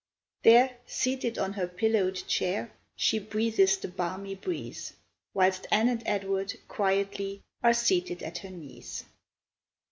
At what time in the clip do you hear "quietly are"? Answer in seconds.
6.67-7.73